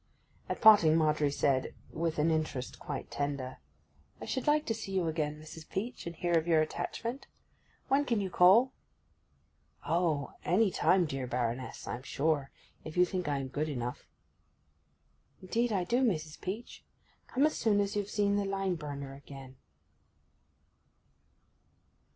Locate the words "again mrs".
5.07-5.69